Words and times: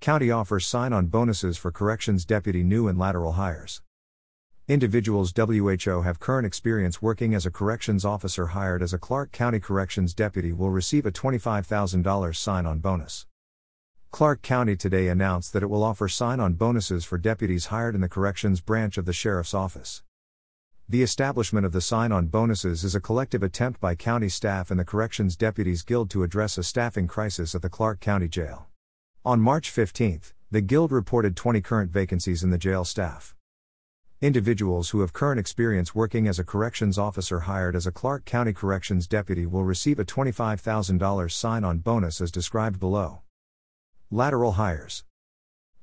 County 0.00 0.30
offers 0.30 0.64
sign 0.64 0.94
on 0.94 1.08
bonuses 1.08 1.58
for 1.58 1.70
corrections 1.70 2.24
deputy 2.24 2.62
new 2.62 2.88
and 2.88 2.98
lateral 2.98 3.32
hires. 3.32 3.82
Individuals 4.66 5.30
WHO 5.36 6.00
have 6.00 6.18
current 6.18 6.46
experience 6.46 7.02
working 7.02 7.34
as 7.34 7.44
a 7.44 7.50
corrections 7.50 8.02
officer 8.02 8.46
hired 8.46 8.82
as 8.82 8.94
a 8.94 8.98
Clark 8.98 9.30
County 9.30 9.60
Corrections 9.60 10.14
deputy 10.14 10.54
will 10.54 10.70
receive 10.70 11.04
a 11.04 11.12
$25,000 11.12 12.34
sign 12.34 12.64
on 12.64 12.78
bonus. 12.78 13.26
Clark 14.10 14.40
County 14.40 14.74
today 14.74 15.08
announced 15.08 15.52
that 15.52 15.62
it 15.62 15.68
will 15.68 15.84
offer 15.84 16.08
sign 16.08 16.40
on 16.40 16.54
bonuses 16.54 17.04
for 17.04 17.18
deputies 17.18 17.66
hired 17.66 17.94
in 17.94 18.00
the 18.00 18.08
corrections 18.08 18.62
branch 18.62 18.96
of 18.96 19.04
the 19.04 19.12
Sheriff's 19.12 19.52
Office. 19.52 20.02
The 20.88 21.02
establishment 21.02 21.66
of 21.66 21.72
the 21.72 21.82
sign 21.82 22.10
on 22.10 22.28
bonuses 22.28 22.84
is 22.84 22.94
a 22.94 23.00
collective 23.00 23.42
attempt 23.42 23.82
by 23.82 23.96
county 23.96 24.30
staff 24.30 24.70
and 24.70 24.80
the 24.80 24.84
Corrections 24.86 25.36
Deputies 25.36 25.82
Guild 25.82 26.08
to 26.08 26.22
address 26.22 26.56
a 26.56 26.62
staffing 26.62 27.06
crisis 27.06 27.54
at 27.54 27.60
the 27.60 27.68
Clark 27.68 28.00
County 28.00 28.28
Jail. 28.28 28.69
On 29.22 29.38
March 29.38 29.68
15, 29.68 30.22
the 30.50 30.62
Guild 30.62 30.90
reported 30.90 31.36
20 31.36 31.60
current 31.60 31.90
vacancies 31.90 32.42
in 32.42 32.48
the 32.48 32.56
jail 32.56 32.86
staff. 32.86 33.34
Individuals 34.22 34.90
who 34.90 35.02
have 35.02 35.12
current 35.12 35.38
experience 35.38 35.94
working 35.94 36.26
as 36.26 36.38
a 36.38 36.44
corrections 36.44 36.96
officer 36.96 37.40
hired 37.40 37.76
as 37.76 37.86
a 37.86 37.92
Clark 37.92 38.24
County 38.24 38.54
Corrections 38.54 39.06
deputy 39.06 39.44
will 39.44 39.62
receive 39.62 39.98
a 39.98 40.06
$25,000 40.06 41.30
sign 41.30 41.64
on 41.64 41.80
bonus 41.80 42.22
as 42.22 42.30
described 42.30 42.80
below. 42.80 43.20
Lateral 44.10 44.52
hires 44.52 45.04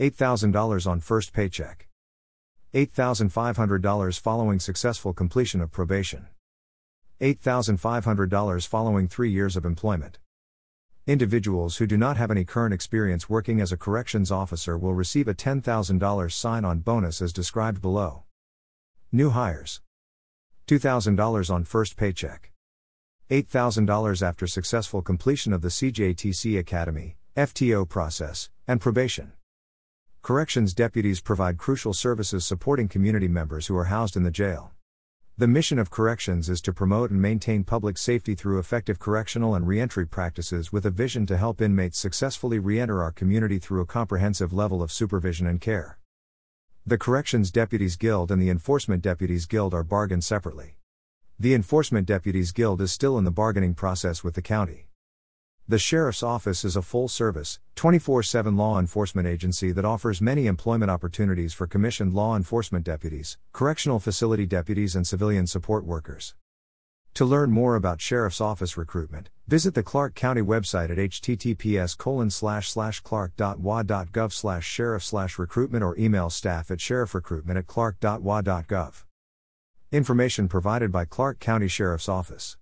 $8,000 0.00 0.86
on 0.86 0.98
first 1.00 1.34
paycheck. 1.34 1.86
$8,500 2.72 4.18
following 4.18 4.58
successful 4.58 5.12
completion 5.12 5.60
of 5.60 5.70
probation. 5.70 6.28
$8,500 7.20 8.66
following 8.66 9.06
three 9.06 9.30
years 9.30 9.54
of 9.54 9.66
employment. 9.66 10.18
Individuals 11.08 11.78
who 11.78 11.86
do 11.86 11.96
not 11.96 12.18
have 12.18 12.30
any 12.30 12.44
current 12.44 12.74
experience 12.74 13.30
working 13.30 13.62
as 13.62 13.72
a 13.72 13.78
corrections 13.78 14.30
officer 14.30 14.76
will 14.76 14.92
receive 14.92 15.26
a 15.26 15.32
$10,000 15.32 16.30
sign 16.30 16.66
on 16.66 16.80
bonus 16.80 17.22
as 17.22 17.32
described 17.32 17.80
below. 17.80 18.24
New 19.10 19.30
hires 19.30 19.80
$2,000 20.66 21.50
on 21.50 21.64
first 21.64 21.96
paycheck. 21.96 22.52
$8,000 23.30 24.20
after 24.20 24.46
successful 24.46 25.00
completion 25.00 25.54
of 25.54 25.62
the 25.62 25.68
CJTC 25.68 26.58
Academy, 26.58 27.16
FTO 27.38 27.88
process, 27.88 28.50
and 28.66 28.78
probation. 28.78 29.32
Corrections 30.20 30.74
deputies 30.74 31.22
provide 31.22 31.56
crucial 31.56 31.94
services 31.94 32.44
supporting 32.44 32.86
community 32.86 33.28
members 33.28 33.68
who 33.68 33.76
are 33.78 33.84
housed 33.84 34.14
in 34.14 34.24
the 34.24 34.30
jail. 34.30 34.72
The 35.38 35.46
mission 35.46 35.78
of 35.78 35.88
corrections 35.88 36.48
is 36.48 36.60
to 36.62 36.72
promote 36.72 37.12
and 37.12 37.22
maintain 37.22 37.62
public 37.62 37.96
safety 37.96 38.34
through 38.34 38.58
effective 38.58 38.98
correctional 38.98 39.54
and 39.54 39.68
reentry 39.68 40.04
practices 40.04 40.72
with 40.72 40.84
a 40.84 40.90
vision 40.90 41.26
to 41.26 41.36
help 41.36 41.62
inmates 41.62 41.96
successfully 41.96 42.58
reenter 42.58 43.04
our 43.04 43.12
community 43.12 43.60
through 43.60 43.80
a 43.80 43.86
comprehensive 43.86 44.52
level 44.52 44.82
of 44.82 44.90
supervision 44.90 45.46
and 45.46 45.60
care. 45.60 46.00
The 46.84 46.98
Corrections 46.98 47.52
Deputies 47.52 47.94
Guild 47.94 48.32
and 48.32 48.42
the 48.42 48.50
Enforcement 48.50 49.00
Deputies 49.00 49.46
Guild 49.46 49.74
are 49.74 49.84
bargained 49.84 50.24
separately. 50.24 50.74
The 51.38 51.54
Enforcement 51.54 52.08
Deputies 52.08 52.50
Guild 52.50 52.80
is 52.80 52.90
still 52.90 53.16
in 53.16 53.22
the 53.22 53.30
bargaining 53.30 53.74
process 53.74 54.24
with 54.24 54.34
the 54.34 54.42
county. 54.42 54.87
The 55.70 55.78
Sheriff's 55.78 56.22
Office 56.22 56.64
is 56.64 56.76
a 56.76 56.82
full 56.82 57.08
service, 57.08 57.60
24 57.74 58.22
7 58.22 58.56
law 58.56 58.78
enforcement 58.78 59.28
agency 59.28 59.70
that 59.72 59.84
offers 59.84 60.18
many 60.18 60.46
employment 60.46 60.90
opportunities 60.90 61.52
for 61.52 61.66
commissioned 61.66 62.14
law 62.14 62.34
enforcement 62.34 62.86
deputies, 62.86 63.36
correctional 63.52 63.98
facility 63.98 64.46
deputies, 64.46 64.96
and 64.96 65.06
civilian 65.06 65.46
support 65.46 65.84
workers. 65.84 66.34
To 67.12 67.26
learn 67.26 67.50
more 67.50 67.76
about 67.76 68.00
Sheriff's 68.00 68.40
Office 68.40 68.78
recruitment, 68.78 69.28
visit 69.46 69.74
the 69.74 69.82
Clark 69.82 70.14
County 70.14 70.40
website 70.40 70.88
at 70.88 70.96
https 70.96 71.98
clark.wa.gov 73.02 74.62
sheriff 74.62 75.38
recruitment 75.38 75.84
or 75.84 75.98
email 75.98 76.30
staff 76.30 76.70
at 76.70 76.78
sheriffrecruitment 76.78 77.58
at 77.58 77.66
clark.wa.gov. 77.66 79.04
Information 79.92 80.48
provided 80.48 80.90
by 80.90 81.04
Clark 81.04 81.38
County 81.40 81.68
Sheriff's 81.68 82.08
Office. 82.08 82.56